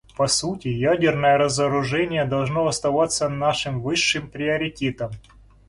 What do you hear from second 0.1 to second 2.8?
По сути, ядерное разоружение должно